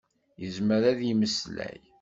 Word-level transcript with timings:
Yezmer 0.41 0.81
ad 0.91 0.99
yemmeslay. 1.07 1.81